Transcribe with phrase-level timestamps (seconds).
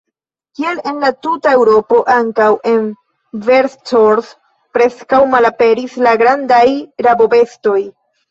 [0.59, 2.87] Kiel en la tuta Eŭropo, ankaŭ en
[3.49, 4.31] Vercors
[4.77, 6.65] preskaŭ malaperis la grandaj
[7.09, 7.79] rabobestoj.